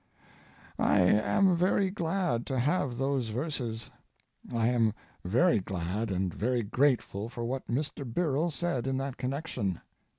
[0.79, 3.91] I am very glad to have those verses.
[4.51, 8.03] I am very glad and very grateful for what Mr.
[8.03, 9.79] Birrell said in that connection.